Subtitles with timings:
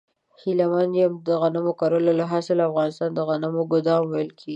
[0.41, 4.49] هلمند ته د غنم کرلو له لحاظه د افغانستان د غنمو ګدام ویل کیږی